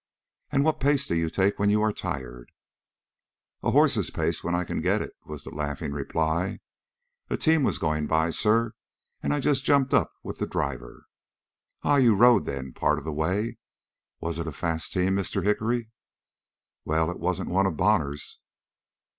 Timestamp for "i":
4.55-4.63, 9.31-9.39